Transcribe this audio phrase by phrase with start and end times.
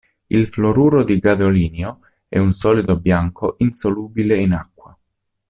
[0.29, 4.97] Il fluoruro di gadolinio è un solido bianco insolubile in acqua.